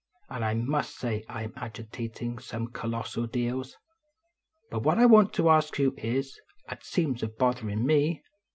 An 0.31 0.41
I 0.43 0.55
mus 0.55 0.89
say 0.89 1.23
I 1.29 1.43
m 1.43 1.53
agitatin 1.55 2.39
some 2.39 2.69
colossal 2.71 3.27
deals; 3.27 3.77
But 4.71 4.81
what 4.81 4.97
I 4.97 5.05
want 5.05 5.31
to 5.35 5.51
ask 5.51 5.77
you 5.77 5.93
is, 5.95 6.39
at 6.67 6.83
seems 6.83 7.21
a 7.21 7.27
botherin 7.27 7.85
me. 7.85 8.23